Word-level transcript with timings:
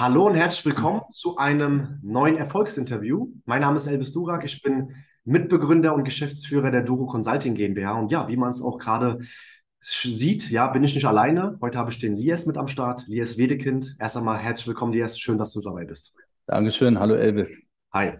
Hallo 0.00 0.28
und 0.28 0.34
herzlich 0.34 0.64
willkommen 0.64 1.02
zu 1.12 1.36
einem 1.36 1.98
neuen 2.02 2.38
Erfolgsinterview. 2.38 3.34
Mein 3.44 3.60
Name 3.60 3.76
ist 3.76 3.86
Elvis 3.86 4.14
Durak, 4.14 4.46
ich 4.46 4.62
bin 4.62 4.94
Mitbegründer 5.24 5.94
und 5.94 6.04
Geschäftsführer 6.04 6.70
der 6.70 6.84
Duro 6.84 7.04
Consulting 7.04 7.54
GmbH. 7.54 7.98
Und 7.98 8.10
ja, 8.10 8.26
wie 8.26 8.38
man 8.38 8.48
es 8.48 8.62
auch 8.62 8.78
gerade 8.78 9.18
sieht, 9.82 10.48
ja, 10.48 10.68
bin 10.68 10.82
ich 10.84 10.94
nicht 10.94 11.04
alleine. 11.04 11.58
Heute 11.60 11.76
habe 11.76 11.90
ich 11.90 11.98
den 11.98 12.16
Lies 12.16 12.46
mit 12.46 12.56
am 12.56 12.66
Start, 12.66 13.06
Lies 13.08 13.36
Wedekind. 13.36 13.96
Erst 13.98 14.16
einmal 14.16 14.38
herzlich 14.38 14.68
willkommen, 14.68 14.94
Lies. 14.94 15.18
Schön, 15.18 15.36
dass 15.36 15.52
du 15.52 15.60
dabei 15.60 15.84
bist. 15.84 16.14
Dankeschön. 16.46 16.98
Hallo, 16.98 17.14
Elvis. 17.14 17.68
Hi. 17.92 18.12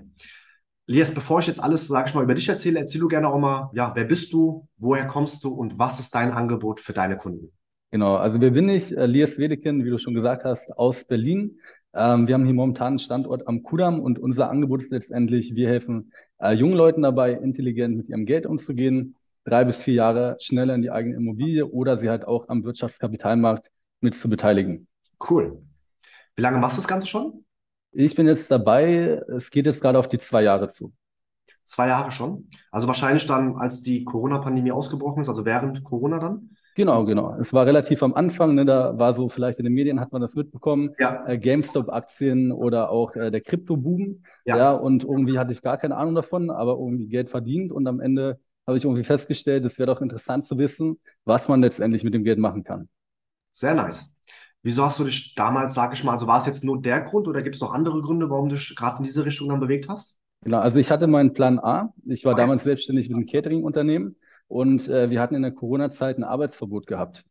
Lies, 0.86 1.14
bevor 1.14 1.38
ich 1.38 1.46
jetzt 1.46 1.64
alles, 1.64 1.88
sage 1.88 2.10
ich 2.10 2.14
mal, 2.14 2.24
über 2.24 2.34
dich 2.34 2.50
erzähle, 2.50 2.80
erzähl 2.80 3.00
du 3.00 3.08
gerne 3.08 3.26
auch 3.26 3.38
mal, 3.38 3.70
ja, 3.72 3.92
wer 3.94 4.04
bist 4.04 4.34
du, 4.34 4.68
woher 4.76 5.06
kommst 5.06 5.44
du 5.44 5.54
und 5.54 5.78
was 5.78 5.98
ist 5.98 6.14
dein 6.14 6.30
Angebot 6.30 6.78
für 6.78 6.92
deine 6.92 7.16
Kunden? 7.16 7.54
Genau, 7.90 8.14
also 8.16 8.40
wer 8.40 8.50
bin 8.50 8.68
ich? 8.68 8.96
Äh, 8.96 9.06
Lies 9.06 9.38
Wedekind, 9.38 9.84
wie 9.84 9.90
du 9.90 9.98
schon 9.98 10.14
gesagt 10.14 10.44
hast, 10.44 10.70
aus 10.78 11.04
Berlin. 11.04 11.58
Ähm, 11.92 12.28
wir 12.28 12.34
haben 12.34 12.44
hier 12.44 12.54
momentan 12.54 12.88
einen 12.88 12.98
Standort 13.00 13.48
am 13.48 13.64
Kudamm 13.64 14.00
und 14.00 14.18
unser 14.18 14.48
Angebot 14.48 14.80
ist 14.80 14.92
letztendlich, 14.92 15.56
wir 15.56 15.68
helfen 15.68 16.12
äh, 16.38 16.52
jungen 16.52 16.74
Leuten 16.74 17.02
dabei, 17.02 17.32
intelligent 17.32 17.96
mit 17.96 18.08
ihrem 18.08 18.26
Geld 18.26 18.46
umzugehen, 18.46 19.16
drei 19.44 19.64
bis 19.64 19.82
vier 19.82 19.94
Jahre 19.94 20.36
schneller 20.38 20.76
in 20.76 20.82
die 20.82 20.90
eigene 20.90 21.16
Immobilie 21.16 21.66
oder 21.66 21.96
sie 21.96 22.08
halt 22.08 22.24
auch 22.26 22.48
am 22.48 22.62
Wirtschaftskapitalmarkt 22.62 23.70
mit 24.00 24.14
zu 24.14 24.30
beteiligen. 24.30 24.86
Cool. 25.28 25.60
Wie 26.36 26.42
lange 26.42 26.58
machst 26.58 26.76
du 26.76 26.82
das 26.82 26.88
Ganze 26.88 27.08
schon? 27.08 27.44
Ich 27.90 28.14
bin 28.14 28.28
jetzt 28.28 28.52
dabei, 28.52 29.20
es 29.34 29.50
geht 29.50 29.66
jetzt 29.66 29.80
gerade 29.80 29.98
auf 29.98 30.08
die 30.08 30.18
zwei 30.18 30.44
Jahre 30.44 30.68
zu. 30.68 30.92
Zwei 31.64 31.88
Jahre 31.88 32.12
schon? 32.12 32.46
Also 32.70 32.86
wahrscheinlich 32.86 33.26
dann, 33.26 33.56
als 33.56 33.82
die 33.82 34.04
Corona-Pandemie 34.04 34.70
ausgebrochen 34.70 35.22
ist, 35.22 35.28
also 35.28 35.44
während 35.44 35.82
Corona 35.82 36.20
dann? 36.20 36.50
Genau, 36.74 37.04
genau. 37.04 37.36
Es 37.38 37.52
war 37.52 37.66
relativ 37.66 38.02
am 38.02 38.14
Anfang, 38.14 38.54
ne, 38.54 38.64
da 38.64 38.96
war 38.98 39.12
so, 39.12 39.28
vielleicht 39.28 39.58
in 39.58 39.64
den 39.64 39.74
Medien 39.74 40.00
hat 40.00 40.12
man 40.12 40.20
das 40.22 40.34
mitbekommen, 40.34 40.94
Ja. 40.98 41.24
äh, 41.24 41.36
GameStop-Aktien 41.38 42.52
oder 42.52 42.90
auch 42.90 43.14
äh, 43.16 43.30
der 43.30 43.40
Krypto-Boom. 43.40 44.22
Ja. 44.44 44.56
Ja, 44.56 44.72
und 44.72 45.04
irgendwie 45.04 45.38
hatte 45.38 45.52
ich 45.52 45.62
gar 45.62 45.78
keine 45.78 45.96
Ahnung 45.96 46.14
davon, 46.14 46.50
aber 46.50 46.72
irgendwie 46.72 47.08
Geld 47.08 47.28
verdient 47.30 47.72
und 47.72 47.86
am 47.86 48.00
Ende 48.00 48.40
habe 48.66 48.78
ich 48.78 48.84
irgendwie 48.84 49.04
festgestellt, 49.04 49.64
es 49.64 49.78
wäre 49.78 49.86
doch 49.88 50.00
interessant 50.00 50.44
zu 50.44 50.58
wissen, 50.58 50.98
was 51.24 51.48
man 51.48 51.60
letztendlich 51.60 52.04
mit 52.04 52.14
dem 52.14 52.24
Geld 52.24 52.38
machen 52.38 52.62
kann. 52.64 52.88
Sehr 53.52 53.74
nice. 53.74 54.16
Wieso 54.62 54.84
hast 54.84 54.98
du 54.98 55.04
dich 55.04 55.34
damals, 55.34 55.74
sag 55.74 55.92
ich 55.94 56.04
mal, 56.04 56.12
also 56.12 56.26
war 56.26 56.38
es 56.40 56.46
jetzt 56.46 56.64
nur 56.64 56.80
der 56.82 57.00
Grund 57.02 57.28
oder 57.28 57.42
gibt 57.42 57.54
es 57.56 57.60
noch 57.60 57.72
andere 57.72 58.02
Gründe, 58.02 58.28
warum 58.30 58.48
du 58.48 58.56
dich 58.56 58.74
gerade 58.76 58.98
in 58.98 59.04
diese 59.04 59.24
Richtung 59.24 59.48
dann 59.48 59.60
bewegt 59.60 59.88
hast? 59.88 60.18
Genau, 60.42 60.58
also 60.60 60.78
ich 60.78 60.90
hatte 60.90 61.06
meinen 61.06 61.34
Plan 61.34 61.58
A. 61.58 61.92
Ich 62.06 62.24
war 62.24 62.34
Okay. 62.34 62.34
damals 62.34 62.64
selbstständig 62.64 63.08
mit 63.08 63.16
einem 63.16 63.26
Catering-Unternehmen 63.26 64.16
und 64.50 64.88
äh, 64.88 65.10
wir 65.10 65.20
hatten 65.20 65.36
in 65.36 65.42
der 65.42 65.52
Corona-Zeit 65.52 66.18
ein 66.18 66.24
Arbeitsverbot 66.24 66.86
gehabt. 66.86 67.24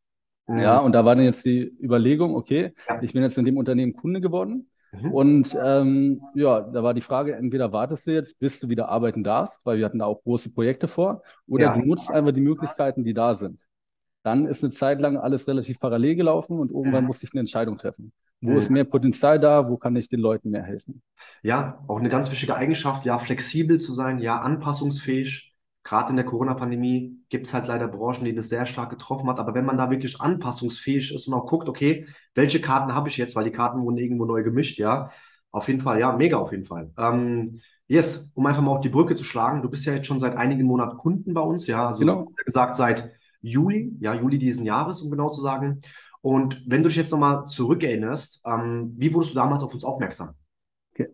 Ja, 0.48 0.80
Mhm. 0.80 0.86
und 0.86 0.92
da 0.94 1.06
war 1.06 1.16
dann 1.16 1.26
jetzt 1.26 1.46
die 1.46 1.62
Überlegung, 1.82 2.36
okay, 2.36 2.74
Ja. 2.90 3.02
ich 3.04 3.14
bin 3.14 3.22
jetzt 3.24 3.38
in 3.38 3.46
dem 3.46 3.58
Unternehmen 3.58 3.94
Kunde 3.96 4.22
geworden. 4.22 4.70
Mhm. 4.92 5.12
Und 5.14 5.58
ähm, 5.64 6.22
ja, 6.34 6.62
da 6.62 6.82
war 6.82 6.94
die 6.96 7.02
Frage, 7.02 7.36
entweder 7.36 7.72
wartest 7.72 8.08
du 8.08 8.12
jetzt, 8.14 8.40
bis 8.40 8.60
du 8.60 8.70
wieder 8.70 8.90
arbeiten 8.90 9.24
darfst, 9.24 9.60
weil 9.66 9.78
wir 9.78 9.86
hatten 9.86 10.00
da 10.00 10.06
auch 10.06 10.24
große 10.24 10.52
Projekte 10.52 10.88
vor, 10.88 11.22
oder 11.48 11.68
Ja. 11.68 11.74
du 11.78 11.82
nutzt 11.86 12.10
einfach 12.10 12.32
die 12.32 12.42
Möglichkeiten, 12.42 13.04
die 13.04 13.14
da 13.14 13.36
sind. 13.36 13.68
Dann 14.24 14.48
ist 14.48 14.64
eine 14.64 14.72
Zeit 14.74 15.00
lang 15.02 15.18
alles 15.18 15.48
relativ 15.48 15.80
parallel 15.80 16.16
gelaufen 16.16 16.60
und 16.60 16.72
irgendwann 16.72 17.06
musste 17.06 17.26
ich 17.26 17.34
eine 17.34 17.42
Entscheidung 17.42 17.78
treffen. 17.78 18.12
Wo 18.42 18.52
Mhm. 18.52 18.58
ist 18.58 18.70
mehr 18.70 18.86
Potenzial 18.86 19.40
da? 19.40 19.70
Wo 19.70 19.78
kann 19.78 19.96
ich 19.98 20.10
den 20.10 20.20
Leuten 20.22 20.50
mehr 20.52 20.64
helfen? 20.64 21.02
Ja, 21.44 21.84
auch 21.88 22.00
eine 22.00 22.10
ganz 22.10 22.32
wichtige 22.32 22.56
Eigenschaft, 22.56 23.06
ja, 23.06 23.18
flexibel 23.18 23.80
zu 23.80 23.94
sein, 23.94 24.20
ja, 24.20 24.40
anpassungsfähig. 24.40 25.49
Gerade 25.90 26.12
in 26.12 26.18
der 26.18 26.26
Corona-Pandemie 26.26 27.18
gibt 27.30 27.48
es 27.48 27.54
halt 27.56 27.66
leider 27.66 27.88
Branchen, 27.88 28.24
die 28.24 28.36
das 28.36 28.48
sehr 28.50 28.68
stark 28.68 28.92
getroffen 28.92 29.28
hat. 29.28 29.40
Aber 29.40 29.56
wenn 29.56 29.66
man 29.66 29.76
da 29.76 29.90
wirklich 29.90 30.22
anpassungsfähig 30.22 31.16
ist 31.16 31.28
und 31.28 31.34
auch 31.34 31.48
guckt, 31.48 31.68
okay, 31.68 32.06
welche 32.36 32.62
Karten 32.62 32.94
habe 32.94 33.10
ich 33.10 33.18
jetzt, 33.18 33.36
weil 33.36 33.46
die 33.46 33.52
Karten 33.52 33.82
wurden 33.82 33.98
irgendwo 33.98 34.26
neu 34.26 34.44
gemischt, 34.44 34.78
ja, 34.78 35.10
auf 35.50 35.68
jeden 35.68 35.82
Fall, 35.82 36.00
ja, 36.00 36.16
mega 36.16 36.38
auf 36.38 36.52
jeden 36.52 36.66
Fall. 36.66 36.92
Ähm, 36.96 37.62
yes, 37.88 38.32
um 38.36 38.46
einfach 38.46 38.62
mal 38.62 38.70
auch 38.70 38.82
die 38.82 38.90
Brücke 38.90 39.16
zu 39.16 39.24
schlagen, 39.24 39.64
du 39.64 39.70
bist 39.70 39.84
ja 39.88 39.94
jetzt 39.96 40.06
schon 40.06 40.20
seit 40.20 40.38
einigen 40.38 40.62
Monaten 40.62 40.96
Kunden 40.96 41.34
bei 41.34 41.42
uns, 41.42 41.66
ja, 41.66 41.88
also 41.88 42.02
Genau. 42.02 42.28
gesagt 42.46 42.76
seit 42.76 43.12
Juli, 43.42 43.92
ja, 44.00 44.14
Juli 44.14 44.38
diesen 44.38 44.66
Jahres, 44.66 45.02
um 45.02 45.10
genau 45.10 45.32
zu 45.32 45.42
sagen. 45.42 45.82
Und 46.22 46.62
wenn 46.68 46.84
du 46.84 46.90
dich 46.90 46.98
jetzt 46.98 47.12
nochmal 47.12 47.46
zurückerinnerst, 47.48 48.44
ähm, 48.46 48.94
wie 48.96 49.12
wurdest 49.12 49.34
du 49.34 49.38
damals 49.40 49.64
auf 49.64 49.74
uns 49.74 49.84
aufmerksam? 49.84 50.36
Äh, 51.00 51.06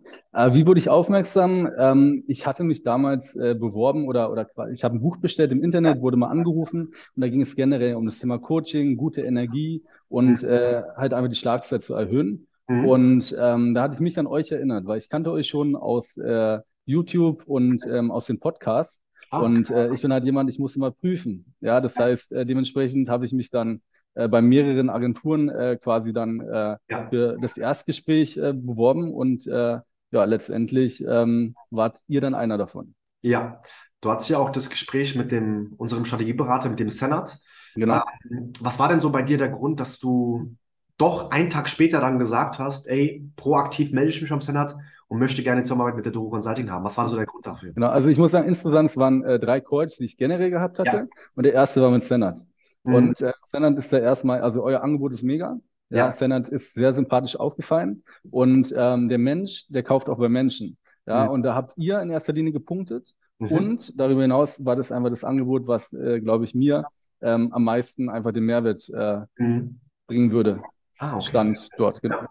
wie 0.54 0.66
wurde 0.68 0.80
ich 0.80 0.90
aufmerksam? 0.90 1.70
Ähm, 1.78 2.24
ich 2.28 2.46
hatte 2.46 2.64
mich 2.64 2.84
damals 2.84 3.36
äh, 3.36 3.56
beworben 3.56 4.06
oder, 4.08 4.32
oder 4.32 4.48
ich 4.72 4.84
habe 4.84 4.96
ein 4.96 5.02
Buch 5.02 5.18
bestellt 5.18 5.52
im 5.52 5.64
Internet, 5.64 6.02
wurde 6.02 6.18
mal 6.18 6.28
angerufen 6.28 6.88
und 7.16 7.22
da 7.22 7.30
ging 7.30 7.42
es 7.42 7.56
generell 7.56 7.96
um 7.96 8.06
das 8.06 8.20
Thema 8.20 8.38
Coaching, 8.40 8.98
gute 8.98 9.22
Energie 9.22 9.84
und 10.10 10.44
Mhm. 10.44 10.44
äh, 10.44 10.82
halt 10.98 11.14
einfach 11.14 11.30
die 11.30 11.36
Schlagzeit 11.38 11.84
zu 11.84 11.94
erhöhen. 11.94 12.48
Mhm. 12.70 12.96
Und 13.00 13.34
ähm, 13.40 13.74
da 13.74 13.84
hatte 13.84 13.94
ich 13.96 14.00
mich 14.02 14.20
an 14.20 14.28
euch 14.28 14.52
erinnert, 14.52 14.86
weil 14.86 14.98
ich 14.98 15.10
kannte 15.10 15.32
euch 15.32 15.48
schon 15.48 15.76
aus 15.76 16.18
äh, 16.18 16.60
YouTube 16.86 17.44
und 17.48 17.86
ähm, 17.86 18.12
aus 18.12 18.26
den 18.26 18.40
Podcasts. 18.40 19.02
Ah, 19.32 19.42
Und 19.42 19.70
äh, 19.70 19.90
ich 19.92 20.02
bin 20.02 20.12
halt 20.12 20.26
jemand, 20.26 20.50
ich 20.50 20.60
muss 20.60 20.76
immer 20.76 20.92
prüfen. 20.92 21.56
Ja, 21.62 21.80
das 21.82 21.98
heißt, 21.98 22.32
äh, 22.34 22.46
dementsprechend 22.46 23.10
habe 23.10 23.26
ich 23.26 23.32
mich 23.34 23.50
dann 23.50 23.82
äh, 24.16 24.28
bei 24.28 24.42
mehreren 24.42 24.90
Agenturen 24.90 25.50
äh, 25.50 25.78
quasi 25.82 26.14
dann 26.14 26.42
äh, 26.42 26.78
Ja. 26.90 27.10
für 27.10 27.38
das 27.40 27.58
Erstgespräch 27.58 28.38
äh, 28.38 28.54
beworben 28.54 29.14
und 29.14 29.48
äh, 29.48 29.80
ja, 30.16 30.24
letztendlich 30.24 31.04
ähm, 31.06 31.56
wart 31.72 32.00
ihr 32.08 32.22
dann 32.22 32.36
einer 32.36 32.58
davon. 32.58 32.96
Ja, 33.22 33.62
du 34.00 34.10
hattest 34.10 34.30
ja 34.30 34.38
auch 34.38 34.50
das 34.50 34.70
Gespräch 34.70 35.16
mit 35.16 35.32
dem, 35.32 35.74
unserem 35.78 36.06
Strategieberater, 36.06 36.70
mit 36.70 36.80
dem 36.80 36.90
Senat. 36.90 37.38
Genau. 37.76 38.02
Ähm, 38.32 38.54
was 38.62 38.80
war 38.80 38.88
denn 38.88 39.02
so 39.02 39.12
bei 39.12 39.24
dir 39.24 39.38
der 39.38 39.50
Grund, 39.50 39.80
dass 39.80 40.00
du 40.00 40.56
doch 40.98 41.32
einen 41.32 41.50
Tag 41.50 41.68
später 41.68 42.00
dann 42.00 42.18
gesagt 42.18 42.60
hast, 42.60 42.88
ey, 42.88 43.30
proaktiv 43.36 43.92
melde 43.92 44.12
ich 44.12 44.22
mich 44.22 44.32
am 44.32 44.40
Senat 44.40 44.74
und 45.10 45.20
möchte 45.20 45.44
gerne 45.44 45.64
Zusammenarbeit 45.64 45.98
mit 45.98 46.06
der 46.06 46.14
Duro 46.14 46.30
Consulting 46.30 46.72
haben? 46.72 46.86
Was 46.86 46.98
war 46.98 47.10
so 47.10 47.18
der 47.18 47.26
Grund 47.26 47.46
dafür? 47.46 47.74
Genau, 47.74 47.90
also 47.90 48.08
ich 48.08 48.18
muss 48.18 48.32
sagen, 48.32 48.48
insgesamt 48.48 48.92
es 48.92 48.96
waren 48.96 49.22
äh, 49.26 49.38
drei 49.38 49.60
Calls, 49.60 49.98
die 49.98 50.06
ich 50.06 50.16
generell 50.16 50.50
gehabt 50.50 50.80
hatte. 50.80 50.96
Ja. 50.96 51.08
Und 51.36 51.44
der 51.44 51.54
erste 51.54 51.82
war 51.82 51.92
mit 51.92 52.04
Senat. 52.04 52.38
Mhm. 52.84 52.96
Und 52.96 53.22
äh, 53.22 53.34
Senat 53.44 53.78
ist 53.78 53.92
ja 53.92 54.00
erstmal, 54.00 54.40
also 54.40 54.64
euer 54.64 54.82
Angebot 54.82 55.12
ist 55.12 55.24
mega. 55.24 55.60
Ja, 55.90 55.98
Ja. 55.98 56.12
Senat 56.12 56.50
ist 56.50 56.74
sehr 56.74 56.94
sympathisch 56.94 57.36
aufgefallen. 57.36 58.04
Und 58.32 58.74
ähm, 58.76 59.10
der 59.10 59.18
Mensch, 59.18 59.66
der 59.70 59.84
kauft 59.84 60.10
auch 60.10 60.18
bei 60.18 60.30
Menschen. 60.30 60.78
Ja, 61.06 61.26
Mhm. 61.26 61.30
und 61.32 61.44
da 61.44 61.54
habt 61.56 61.78
ihr 61.78 62.00
in 62.02 62.10
erster 62.10 62.34
Linie 62.34 62.52
gepunktet. 62.52 63.14
Mhm. 63.40 63.48
Und 63.52 64.00
darüber 64.00 64.22
hinaus 64.24 64.64
war 64.66 64.76
das 64.76 64.92
einfach 64.92 65.10
das 65.10 65.24
Angebot, 65.24 65.68
was, 65.68 65.94
äh, 65.94 66.20
glaube 66.22 66.46
ich, 66.46 66.56
mir 66.56 66.86
ähm, 67.22 67.54
am 67.54 67.64
meisten 67.64 68.10
einfach 68.10 68.32
den 68.32 68.46
Mehrwert 68.46 68.90
äh, 68.90 69.22
Mhm. 69.38 69.80
bringen 70.08 70.32
würde. 70.32 70.62
Ah, 70.98 71.16
okay. 71.16 71.26
Stand 71.28 71.70
dort, 71.78 72.02
genau. 72.02 72.26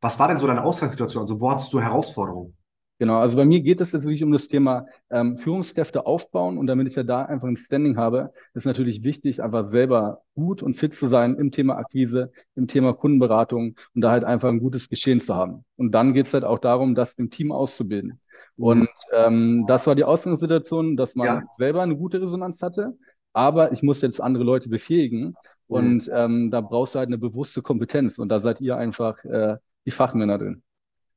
Was 0.00 0.18
war 0.18 0.28
denn 0.28 0.38
so 0.38 0.46
deine 0.46 0.64
Ausgangssituation? 0.64 1.22
Also, 1.22 1.40
wo 1.40 1.50
hattest 1.50 1.72
du 1.72 1.80
Herausforderungen? 1.80 2.56
Genau, 3.00 3.16
also 3.16 3.34
bei 3.38 3.46
mir 3.46 3.60
geht 3.62 3.80
es 3.80 3.92
jetzt 3.92 4.04
wirklich 4.04 4.22
um 4.22 4.30
das 4.30 4.48
Thema 4.48 4.86
ähm, 5.10 5.34
Führungskräfte 5.36 6.04
aufbauen 6.04 6.58
und 6.58 6.66
damit 6.66 6.86
ich 6.86 6.96
ja 6.96 7.02
da 7.02 7.22
einfach 7.24 7.48
ein 7.48 7.56
Standing 7.56 7.96
habe, 7.96 8.30
ist 8.52 8.66
natürlich 8.66 9.02
wichtig, 9.02 9.42
einfach 9.42 9.70
selber 9.70 10.20
gut 10.34 10.62
und 10.62 10.74
fit 10.76 10.94
zu 10.94 11.08
sein 11.08 11.36
im 11.36 11.50
Thema 11.50 11.78
Akquise, 11.78 12.30
im 12.56 12.68
Thema 12.68 12.92
Kundenberatung 12.92 13.74
und 13.94 14.02
da 14.02 14.10
halt 14.10 14.24
einfach 14.24 14.50
ein 14.50 14.60
gutes 14.60 14.90
Geschehen 14.90 15.20
zu 15.20 15.34
haben. 15.34 15.64
Und 15.76 15.92
dann 15.92 16.12
geht 16.12 16.26
es 16.26 16.34
halt 16.34 16.44
auch 16.44 16.58
darum, 16.58 16.94
das 16.94 17.14
im 17.14 17.30
Team 17.30 17.52
auszubilden. 17.52 18.20
Und 18.58 18.90
ähm, 19.14 19.64
das 19.66 19.86
war 19.86 19.94
die 19.94 20.04
Ausgangssituation, 20.04 20.96
dass 20.98 21.14
man 21.16 21.26
Ja. 21.26 21.42
selber 21.56 21.80
eine 21.82 21.96
gute 21.96 22.20
Resonanz 22.20 22.60
hatte, 22.62 22.98
aber 23.32 23.72
ich 23.72 23.82
muss 23.82 24.02
jetzt 24.02 24.20
andere 24.20 24.44
Leute 24.44 24.68
befähigen 24.68 25.38
und 25.68 26.10
ähm, 26.12 26.50
da 26.50 26.60
brauchst 26.60 26.94
du 26.94 26.98
halt 26.98 27.08
eine 27.08 27.18
bewusste 27.18 27.62
Kompetenz 27.62 28.18
und 28.18 28.28
da 28.28 28.40
seid 28.40 28.60
ihr 28.60 28.76
einfach 28.76 29.24
äh, 29.24 29.56
die 29.86 29.90
Fachmänner 29.90 30.36
drin. 30.36 30.62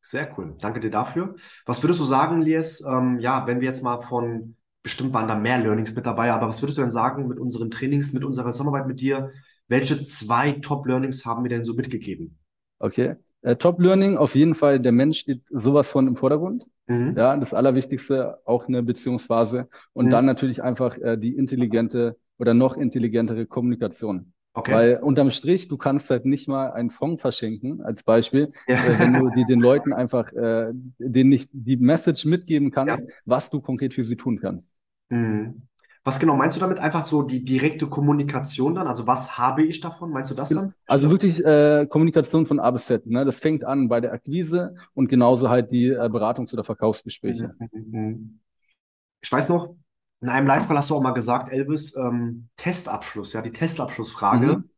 Sehr 0.05 0.37
cool. 0.37 0.55
Danke 0.59 0.79
dir 0.81 0.91
dafür. 0.91 1.35
Was 1.65 1.81
würdest 1.81 1.99
du 1.99 2.03
sagen, 2.05 2.41
Lies? 2.41 2.81
Ähm, 2.85 3.19
ja, 3.19 3.47
wenn 3.47 3.61
wir 3.61 3.67
jetzt 3.67 3.83
mal 3.83 4.01
von, 4.01 4.55
bestimmt 4.83 5.13
waren 5.13 5.27
da 5.27 5.35
mehr 5.35 5.59
Learnings 5.59 5.95
mit 5.95 6.05
dabei, 6.05 6.31
aber 6.31 6.47
was 6.47 6.61
würdest 6.61 6.77
du 6.77 6.81
denn 6.81 6.91
sagen 6.91 7.27
mit 7.27 7.39
unseren 7.39 7.71
Trainings, 7.71 8.11
mit 8.13 8.23
unserer 8.25 8.51
Zusammenarbeit 8.51 8.87
mit 8.87 8.99
dir? 8.99 9.31
Welche 9.67 9.99
zwei 10.01 10.51
Top-Learnings 10.51 11.25
haben 11.25 11.43
wir 11.43 11.49
denn 11.49 11.63
so 11.63 11.73
mitgegeben? 11.73 12.37
Okay. 12.79 13.15
Äh, 13.41 13.55
Top 13.55 13.79
Learning, 13.79 14.17
auf 14.17 14.35
jeden 14.35 14.55
Fall, 14.55 14.79
der 14.79 14.91
Mensch 14.91 15.19
steht 15.19 15.43
sowas 15.49 15.87
von 15.89 16.07
im 16.07 16.15
Vordergrund. 16.15 16.65
Mhm. 16.87 17.15
Ja, 17.17 17.37
das 17.37 17.53
Allerwichtigste, 17.53 18.39
auch 18.45 18.67
eine 18.67 18.83
Beziehungsphase. 18.83 19.67
Und 19.93 20.07
Mhm. 20.07 20.11
dann 20.11 20.25
natürlich 20.25 20.61
einfach 20.63 20.97
äh, 20.97 21.17
die 21.17 21.35
intelligente 21.35 22.17
oder 22.37 22.53
noch 22.53 22.75
intelligentere 22.77 23.45
Kommunikation. 23.45 24.32
Okay. 24.55 24.71
Weil 24.71 24.97
unterm 24.97 25.31
Strich, 25.31 25.67
du 25.67 25.77
kannst 25.77 26.11
halt 26.11 26.25
nicht 26.25 26.47
mal 26.47 26.71
einen 26.71 26.91
Fonds 26.91 27.21
verschenken, 27.21 27.81
als 27.81 28.03
Beispiel, 28.03 28.51
Ja. 28.67 28.77
äh, 28.77 28.99
wenn 28.99 29.13
du 29.13 29.29
die, 29.31 29.45
den 29.45 29.59
Leuten 29.59 29.93
einfach 29.93 30.31
äh, 30.31 30.71
denen 30.99 31.29
nicht 31.29 31.49
die 31.53 31.77
Message 31.77 32.25
mitgeben 32.25 32.69
kannst, 32.69 33.01
Ja. 33.01 33.07
was 33.25 33.49
du 33.49 33.61
konkret 33.61 33.95
für 33.95 34.03
sie 34.03 34.15
tun 34.15 34.39
kannst. 34.39 34.75
Mhm. 35.09 35.63
Was 36.05 36.19
genau 36.19 36.35
meinst 36.35 36.57
du 36.57 36.59
damit? 36.59 36.79
Einfach 36.79 37.05
so 37.05 37.21
die 37.23 37.45
direkte 37.45 37.87
Kommunikation 37.87 38.75
dann? 38.75 38.87
Also 38.87 39.07
was 39.07 39.37
habe 39.37 39.63
ich 39.63 39.79
davon? 39.79 40.11
Meinst 40.11 40.29
du 40.31 40.35
das 40.35 40.49
dann? 40.49 40.73
Also 40.85 41.09
wirklich 41.09 41.43
äh, 41.43 41.87
Kommunikation 41.89 42.45
von 42.45 42.59
A 42.59 42.69
bis 42.71 42.87
Z. 42.87 43.07
Ne? 43.07 43.23
Das 43.23 43.39
fängt 43.39 43.63
an 43.63 43.87
bei 43.87 44.01
der 44.01 44.11
Akquise 44.11 44.75
und 44.93 45.07
genauso 45.07 45.49
halt 45.49 45.71
die 45.71 45.87
äh, 45.87 46.09
Beratungs- 46.09 46.53
oder 46.53 46.65
Verkaufsgespräche. 46.65 47.55
Mhm, 47.57 47.69
mhm. 47.91 48.39
Ich 49.21 49.31
weiß 49.31 49.47
noch, 49.47 49.75
in 50.23 50.29
einem 50.29 50.47
Live-Call 50.47 50.77
hast 50.77 50.89
du 50.89 50.95
auch 50.95 51.01
mal 51.01 51.11
gesagt, 51.11 51.51
Elvis, 51.51 51.97
ähm, 51.97 52.47
Testabschluss, 52.55 53.33
ja, 53.33 53.41
die 53.41 53.51
Testabschlussfrage. 53.51 54.57
Mhm. 54.57 54.69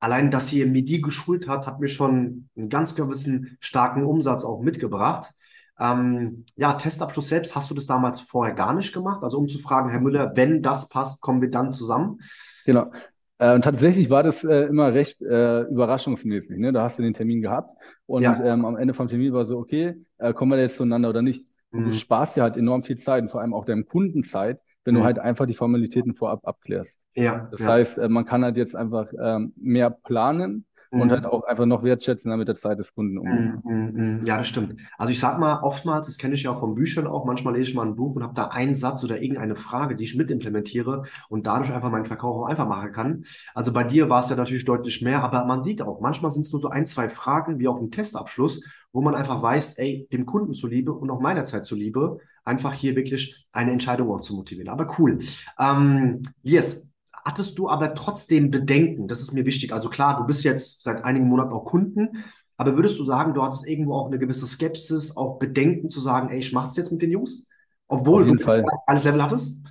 allein, 0.00 0.30
dass 0.30 0.52
ihr 0.52 0.66
MIDI 0.66 1.00
geschult 1.00 1.48
hat, 1.48 1.66
hat 1.66 1.80
mir 1.80 1.88
schon 1.88 2.50
einen 2.56 2.68
ganz 2.68 2.94
gewissen 2.94 3.56
starken 3.60 4.04
Umsatz 4.04 4.44
auch 4.44 4.60
mitgebracht. 4.60 5.32
Ähm, 5.78 6.44
ja, 6.56 6.72
Testabschluss 6.74 7.28
selbst, 7.28 7.54
hast 7.54 7.70
du 7.70 7.74
das 7.74 7.86
damals 7.86 8.20
vorher 8.20 8.54
gar 8.54 8.74
nicht 8.74 8.92
gemacht? 8.92 9.22
Also 9.22 9.38
um 9.38 9.48
zu 9.48 9.60
fragen, 9.60 9.90
Herr 9.90 10.00
Müller, 10.00 10.32
wenn 10.34 10.60
das 10.60 10.88
passt, 10.88 11.22
kommen 11.22 11.40
wir 11.40 11.50
dann 11.50 11.72
zusammen? 11.72 12.20
Genau. 12.66 12.90
Äh, 13.38 13.60
tatsächlich 13.60 14.10
war 14.10 14.24
das 14.24 14.42
äh, 14.42 14.64
immer 14.64 14.92
recht 14.92 15.22
äh, 15.22 15.62
überraschungsmäßig. 15.62 16.58
Ne? 16.58 16.72
Da 16.72 16.82
hast 16.82 16.98
du 16.98 17.02
den 17.02 17.14
Termin 17.14 17.42
gehabt 17.42 17.70
und 18.06 18.22
ja. 18.22 18.42
ähm, 18.44 18.64
am 18.64 18.76
Ende 18.76 18.92
vom 18.92 19.08
Termin 19.08 19.32
war 19.32 19.44
so, 19.44 19.56
okay, 19.56 19.94
äh, 20.18 20.32
kommen 20.32 20.50
wir 20.50 20.60
jetzt 20.60 20.76
zueinander 20.76 21.10
oder 21.10 21.22
nicht? 21.22 21.46
Und 21.70 21.80
mhm. 21.80 21.84
du 21.86 21.92
sparst 21.92 22.36
dir 22.36 22.42
halt 22.42 22.56
enorm 22.56 22.82
viel 22.82 22.98
Zeit 22.98 23.22
und 23.22 23.30
vor 23.30 23.40
allem 23.40 23.54
auch 23.54 23.64
deinem 23.64 23.86
Kunden 23.86 24.22
Zeit, 24.22 24.60
wenn 24.84 24.94
mhm. 24.94 24.98
du 24.98 25.04
halt 25.04 25.18
einfach 25.18 25.46
die 25.46 25.54
Formalitäten 25.54 26.14
vorab 26.14 26.46
abklärst. 26.46 26.98
Ja. 27.14 27.48
Das 27.50 27.60
ja. 27.60 27.66
heißt, 27.66 27.98
äh, 27.98 28.08
man 28.08 28.24
kann 28.24 28.44
halt 28.44 28.56
jetzt 28.56 28.76
einfach 28.76 29.08
ähm, 29.20 29.52
mehr 29.56 29.90
planen 29.90 30.66
mhm. 30.94 31.00
und 31.00 31.10
halt 31.10 31.26
auch 31.26 31.44
einfach 31.44 31.66
noch 31.66 31.82
wertschätzen 31.82 32.36
mit 32.36 32.48
der 32.48 32.54
Zeit 32.54 32.78
des 32.78 32.94
Kunden 32.94 33.18
umgehen. 33.18 33.62
Mhm, 33.64 33.72
mhm, 33.72 34.18
mhm. 34.18 34.26
Ja, 34.26 34.38
das 34.38 34.48
stimmt. 34.48 34.80
Also 34.96 35.10
ich 35.10 35.20
sag 35.20 35.38
mal, 35.38 35.60
oftmals, 35.62 36.06
das 36.06 36.18
kenne 36.18 36.34
ich 36.34 36.44
ja 36.44 36.52
auch 36.52 36.60
von 36.60 36.74
Büchern 36.74 37.06
auch, 37.06 37.24
manchmal 37.24 37.54
lese 37.54 37.70
ich 37.70 37.74
mal 37.74 37.86
ein 37.86 37.96
Buch 37.96 38.16
und 38.16 38.22
habe 38.22 38.34
da 38.34 38.48
einen 38.48 38.74
Satz 38.74 39.04
oder 39.04 39.20
irgendeine 39.20 39.56
Frage, 39.56 39.96
die 39.96 40.04
ich 40.04 40.16
mitimplementiere 40.16 41.04
und 41.28 41.46
dadurch 41.46 41.72
einfach 41.72 41.90
meinen 41.90 42.04
Verkauf 42.04 42.42
auch 42.42 42.46
einfach 42.46 42.68
machen 42.68 42.92
kann. 42.92 43.24
Also 43.54 43.72
bei 43.72 43.84
dir 43.84 44.08
war 44.08 44.22
es 44.22 44.30
ja 44.30 44.36
natürlich 44.36 44.64
deutlich 44.64 45.02
mehr, 45.02 45.22
aber 45.22 45.44
man 45.44 45.62
sieht 45.62 45.82
auch, 45.82 46.00
manchmal 46.00 46.30
sind 46.30 46.42
es 46.42 46.52
nur 46.52 46.62
so 46.62 46.68
ein, 46.68 46.86
zwei 46.86 47.08
Fragen, 47.08 47.58
wie 47.58 47.68
auch 47.68 47.80
ein 47.80 47.90
Testabschluss, 47.90 48.62
wo 48.94 49.02
man 49.02 49.14
einfach 49.14 49.42
weiß, 49.42 49.74
ey, 49.74 50.08
dem 50.10 50.24
Kunden 50.24 50.54
zuliebe 50.54 50.94
und 50.94 51.10
auch 51.10 51.20
meiner 51.20 51.44
Zeit 51.44 51.66
zuliebe, 51.66 52.18
einfach 52.44 52.72
hier 52.72 52.96
wirklich 52.96 53.46
eine 53.52 53.72
Entscheidung 53.72 54.10
auch 54.10 54.22
zu 54.22 54.34
motivieren. 54.34 54.70
Aber 54.70 54.86
cool. 54.98 55.18
Ähm, 55.58 56.22
yes, 56.42 56.88
Hattest 57.24 57.58
du 57.58 57.70
aber 57.70 57.94
trotzdem 57.94 58.50
Bedenken? 58.50 59.08
Das 59.08 59.22
ist 59.22 59.32
mir 59.32 59.46
wichtig. 59.46 59.72
Also 59.72 59.88
klar, 59.88 60.18
du 60.18 60.26
bist 60.26 60.44
jetzt 60.44 60.82
seit 60.82 61.04
einigen 61.04 61.26
Monaten 61.26 61.54
auch 61.54 61.64
Kunden, 61.64 62.22
aber 62.58 62.76
würdest 62.76 62.98
du 62.98 63.04
sagen, 63.04 63.32
du 63.32 63.42
hattest 63.42 63.66
irgendwo 63.66 63.94
auch 63.94 64.08
eine 64.08 64.18
gewisse 64.18 64.46
Skepsis, 64.46 65.16
auch 65.16 65.38
Bedenken 65.38 65.88
zu 65.88 66.00
sagen, 66.00 66.28
ey, 66.28 66.38
ich 66.38 66.52
mach's 66.52 66.76
jetzt 66.76 66.92
mit 66.92 67.00
den 67.00 67.10
Jungs? 67.10 67.48
Obwohl 67.88 68.26
du 68.26 68.42
Fall. 68.42 68.62
alles 68.86 69.04
Level 69.04 69.22
hattest? 69.22 69.62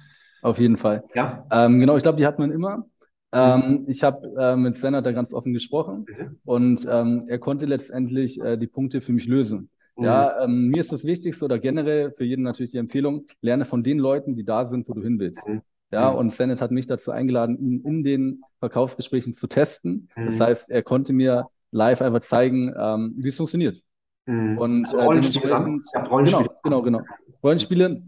Auf 0.42 0.58
jeden 0.58 0.78
Fall. 0.78 1.04
Ja. 1.14 1.46
Ähm, 1.52 1.80
genau, 1.80 1.96
ich 1.96 2.02
glaube, 2.04 2.18
die 2.18 2.26
hat 2.26 2.40
man 2.40 2.52
immer. 2.52 2.86
Ähm, 3.34 3.86
ich 3.88 4.04
habe 4.04 4.32
äh, 4.38 4.56
mit 4.56 4.76
Sven 4.76 4.94
da 4.94 5.12
ganz 5.12 5.34
offen 5.34 5.54
gesprochen 5.54 6.06
mhm. 6.08 6.38
und 6.46 6.88
ähm, 6.90 7.26
er 7.28 7.40
konnte 7.40 7.66
letztendlich 7.66 8.40
äh, 8.40 8.58
die 8.58 8.68
Punkte 8.68 9.02
für 9.02 9.12
mich 9.12 9.26
lösen. 9.28 9.70
Mhm. 9.96 10.04
Ja, 10.04 10.44
ähm, 10.44 10.68
mir 10.68 10.80
ist 10.80 10.92
das 10.92 11.04
Wichtigste 11.04 11.46
oder 11.46 11.58
generell 11.58 12.12
für 12.12 12.26
jeden 12.26 12.44
natürlich 12.44 12.72
die 12.72 12.78
Empfehlung, 12.78 13.26
lerne 13.42 13.66
von 13.66 13.84
den 13.84 13.98
Leuten, 13.98 14.36
die 14.36 14.46
da 14.46 14.68
sind, 14.68 14.88
wo 14.88 14.94
du 14.94 15.02
hin 15.02 15.20
willst. 15.20 15.48
Mhm. 15.48 15.62
Ja, 15.92 16.12
mhm. 16.12 16.18
und 16.18 16.32
Senate 16.32 16.62
hat 16.62 16.72
mich 16.72 16.88
dazu 16.88 17.12
eingeladen, 17.12 17.58
ihn 17.60 17.82
in 17.82 18.04
den 18.04 18.42
Verkaufsgesprächen 18.60 19.34
zu 19.34 19.48
testen. 19.48 20.10
Mhm. 20.16 20.26
Das 20.28 20.40
heißt, 20.40 20.70
er 20.70 20.84
konnte 20.84 21.12
mir 21.12 21.48
live 21.72 22.02
einfach 22.02 22.22
zeigen, 22.22 22.74
ähm, 22.78 23.14
wie 23.18 23.30
es 23.30 23.38
funktioniert. 23.38 23.82
Mhm. 24.26 24.58
Und 24.58 24.94
äh, 24.94 25.08
dementsprechend, 25.08 25.86
ja, 25.94 26.04
Rollenspiele. 26.04 26.50
Genau, 26.64 26.82
genau, 26.82 27.00
genau. 27.00 27.02
Rollenspiele. 27.44 28.04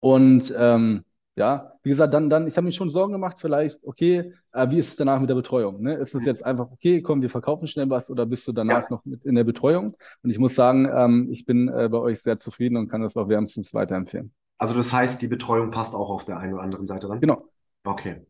Und 0.00 0.52
ähm, 0.56 1.04
ja, 1.34 1.72
wie 1.82 1.90
gesagt, 1.90 2.12
dann, 2.12 2.28
dann, 2.28 2.46
ich 2.46 2.56
habe 2.56 2.66
mir 2.66 2.72
schon 2.72 2.90
Sorgen 2.90 3.12
gemacht, 3.12 3.38
vielleicht, 3.40 3.82
okay, 3.84 4.34
äh, 4.52 4.70
wie 4.70 4.78
ist 4.78 4.88
es 4.88 4.96
danach 4.96 5.18
mit 5.18 5.30
der 5.30 5.34
Betreuung? 5.34 5.80
Ne? 5.80 5.94
Ist 5.94 6.14
es 6.14 6.22
mhm. 6.22 6.26
jetzt 6.26 6.44
einfach, 6.44 6.70
okay, 6.70 7.00
komm, 7.00 7.22
wir 7.22 7.30
verkaufen 7.30 7.66
schnell 7.66 7.88
was 7.88 8.10
oder 8.10 8.26
bist 8.26 8.46
du 8.46 8.52
danach 8.52 8.82
ja. 8.82 8.86
noch 8.90 9.04
mit 9.04 9.24
in 9.24 9.34
der 9.34 9.44
Betreuung? 9.44 9.96
Und 10.22 10.30
ich 10.30 10.38
muss 10.38 10.54
sagen, 10.54 10.90
ähm, 10.94 11.28
ich 11.30 11.46
bin 11.46 11.68
äh, 11.68 11.88
bei 11.90 11.98
euch 11.98 12.20
sehr 12.20 12.36
zufrieden 12.36 12.76
und 12.76 12.88
kann 12.88 13.00
das 13.00 13.16
auch 13.16 13.28
wärmstens 13.28 13.72
weiterempfehlen. 13.72 14.32
Also 14.58 14.74
das 14.74 14.92
heißt, 14.92 15.22
die 15.22 15.28
Betreuung 15.28 15.70
passt 15.70 15.94
auch 15.94 16.10
auf 16.10 16.24
der 16.24 16.38
einen 16.38 16.54
oder 16.54 16.62
anderen 16.62 16.86
Seite 16.86 17.08
dann? 17.08 17.20
Genau. 17.20 17.48
Okay. 17.84 18.26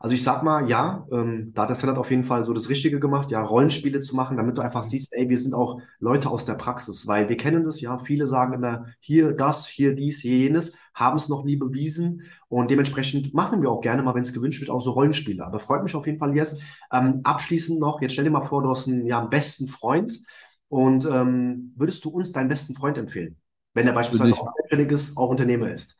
Also 0.00 0.14
ich 0.14 0.22
sag 0.22 0.44
mal, 0.44 0.68
ja, 0.70 1.06
ähm, 1.10 1.52
da 1.54 1.62
hat 1.62 1.70
der 1.70 1.76
Senat 1.76 1.98
auf 1.98 2.10
jeden 2.10 2.22
Fall 2.22 2.44
so 2.44 2.54
das 2.54 2.68
Richtige 2.68 3.00
gemacht, 3.00 3.30
ja, 3.30 3.42
Rollenspiele 3.42 4.00
zu 4.00 4.14
machen, 4.14 4.36
damit 4.36 4.56
du 4.56 4.60
einfach 4.60 4.84
siehst, 4.84 5.12
ey, 5.12 5.28
wir 5.28 5.38
sind 5.38 5.54
auch 5.54 5.80
Leute 5.98 6.30
aus 6.30 6.44
der 6.44 6.54
Praxis, 6.54 7.08
weil 7.08 7.28
wir 7.28 7.36
kennen 7.36 7.64
das, 7.64 7.80
ja, 7.80 7.98
viele 7.98 8.28
sagen 8.28 8.52
immer, 8.54 8.86
hier 9.00 9.32
das, 9.32 9.66
hier 9.66 9.96
dies, 9.96 10.20
hier 10.20 10.36
jenes, 10.38 10.76
haben 10.94 11.16
es 11.16 11.28
noch 11.28 11.44
nie 11.44 11.56
bewiesen 11.56 12.22
und 12.48 12.70
dementsprechend 12.70 13.34
machen 13.34 13.60
wir 13.60 13.70
auch 13.70 13.80
gerne 13.80 14.02
mal, 14.02 14.14
wenn 14.14 14.22
es 14.22 14.32
gewünscht 14.32 14.60
wird, 14.60 14.70
auch 14.70 14.80
so 14.80 14.92
Rollenspiele. 14.92 15.44
Aber 15.44 15.58
freut 15.58 15.82
mich 15.82 15.96
auf 15.96 16.06
jeden 16.06 16.18
Fall, 16.18 16.36
Yes. 16.36 16.60
Ähm, 16.92 17.20
abschließend 17.24 17.80
noch, 17.80 18.00
jetzt 18.00 18.12
stell 18.12 18.24
dir 18.24 18.30
mal 18.30 18.46
vor, 18.46 18.62
du 18.62 18.70
hast 18.70 18.86
einen, 18.86 19.04
ja, 19.06 19.18
einen 19.18 19.30
besten 19.30 19.66
Freund 19.66 20.20
und 20.68 21.04
ähm, 21.06 21.72
würdest 21.76 22.04
du 22.04 22.10
uns 22.10 22.30
deinen 22.30 22.48
besten 22.48 22.74
Freund 22.74 22.98
empfehlen? 22.98 23.36
wenn 23.78 23.86
er 23.86 23.92
beispielsweise 23.92 24.34
auch 24.34 24.52
selbstständig 24.56 24.90
ist, 24.90 25.16
auch 25.16 25.30
Unternehmer 25.30 25.70
ist. 25.70 25.97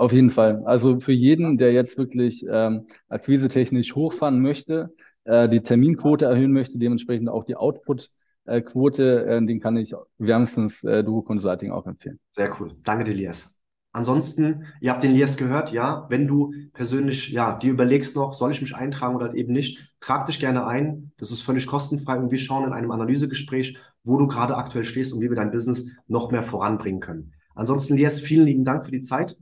Auf 0.00 0.14
jeden 0.14 0.30
Fall. 0.30 0.62
Also 0.64 0.98
für 0.98 1.12
jeden, 1.12 1.58
der 1.58 1.74
jetzt 1.74 1.98
wirklich 1.98 2.42
ähm, 2.48 2.86
akquisetechnisch 3.10 3.94
hochfahren 3.94 4.40
möchte, 4.40 4.94
äh, 5.24 5.46
die 5.46 5.60
Terminquote 5.60 6.24
erhöhen 6.24 6.52
möchte, 6.52 6.78
dementsprechend 6.78 7.28
auch 7.28 7.44
die 7.44 7.54
Output-Quote, 7.54 9.26
äh, 9.26 9.44
den 9.44 9.60
kann 9.60 9.76
ich 9.76 9.92
wärmstens 10.16 10.82
äh, 10.84 11.04
Duo 11.04 11.20
Consulting 11.20 11.70
auch 11.70 11.86
empfehlen. 11.86 12.18
Sehr 12.30 12.50
cool. 12.58 12.74
Danke 12.82 13.04
dir, 13.04 13.12
Lias. 13.12 13.60
Ansonsten, 13.92 14.64
ihr 14.80 14.90
habt 14.90 15.04
den 15.04 15.12
Lias 15.12 15.36
gehört, 15.36 15.70
ja, 15.70 16.06
wenn 16.08 16.26
du 16.26 16.54
persönlich, 16.72 17.28
ja, 17.28 17.58
dir 17.58 17.72
überlegst 17.72 18.16
noch, 18.16 18.32
soll 18.32 18.52
ich 18.52 18.62
mich 18.62 18.74
eintragen 18.74 19.16
oder 19.16 19.34
eben 19.34 19.52
nicht, 19.52 19.92
trag 20.00 20.24
dich 20.24 20.40
gerne 20.40 20.66
ein. 20.66 21.12
Das 21.18 21.30
ist 21.30 21.42
völlig 21.42 21.66
kostenfrei 21.66 22.16
und 22.16 22.30
wir 22.30 22.38
schauen 22.38 22.64
in 22.64 22.72
einem 22.72 22.90
Analysegespräch, 22.90 23.76
wo 24.02 24.16
du 24.16 24.26
gerade 24.28 24.56
aktuell 24.56 24.84
stehst 24.84 25.12
und 25.12 25.20
wie 25.20 25.28
wir 25.28 25.36
dein 25.36 25.50
Business 25.50 25.90
noch 26.06 26.30
mehr 26.30 26.44
voranbringen 26.44 27.00
können. 27.00 27.34
Ansonsten, 27.54 27.98
Lias, 27.98 28.18
vielen 28.18 28.46
lieben 28.46 28.64
Dank 28.64 28.86
für 28.86 28.92
die 28.92 29.02
Zeit. 29.02 29.36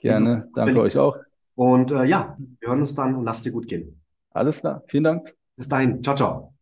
Gerne, 0.00 0.48
danke 0.54 0.80
euch 0.80 0.96
auch. 0.96 1.16
Und 1.54 1.90
äh, 1.90 2.04
ja, 2.04 2.36
wir 2.60 2.68
hören 2.68 2.80
uns 2.80 2.94
dann 2.94 3.14
und 3.16 3.24
lasst 3.24 3.44
dir 3.44 3.52
gut 3.52 3.66
gehen. 3.66 4.00
Alles 4.30 4.60
klar, 4.60 4.82
vielen 4.86 5.04
Dank. 5.04 5.34
Bis 5.56 5.68
dahin, 5.68 6.02
ciao, 6.02 6.14
ciao. 6.14 6.57